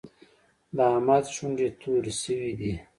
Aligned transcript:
د 0.75 0.77
احمد 0.91 1.25
شونډې 1.33 1.67
تورې 1.79 2.13
شوې 2.21 2.51
دي. 2.59 2.73